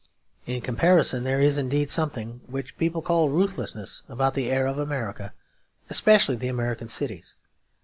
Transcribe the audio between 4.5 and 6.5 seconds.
of America, especially the